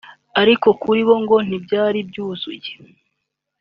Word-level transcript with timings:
ariko 0.41 0.67
kuri 0.81 1.01
bo 1.07 1.15
ngo 1.23 1.35
ntibwari 1.47 1.99
bwuzuye 2.09 2.71